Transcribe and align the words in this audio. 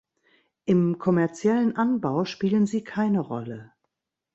Im 0.65 0.97
kommerziellen 0.97 1.75
Anbau 1.75 2.25
spielen 2.25 2.65
sie 2.65 2.83
keine 2.83 3.19
Rolle. 3.19 3.71